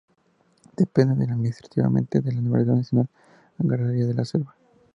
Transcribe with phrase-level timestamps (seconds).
[0.75, 3.09] Depende administrativamente de la Universidad Nacional
[3.59, 4.55] Agraria de la Selva.